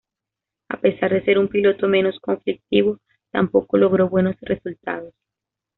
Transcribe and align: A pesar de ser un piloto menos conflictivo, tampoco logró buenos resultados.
A 0.69 0.77
pesar 0.79 1.13
de 1.13 1.23
ser 1.23 1.37
un 1.37 1.47
piloto 1.47 1.87
menos 1.87 2.17
conflictivo, 2.19 2.97
tampoco 3.29 3.77
logró 3.77 4.09
buenos 4.09 4.35
resultados. 4.41 5.13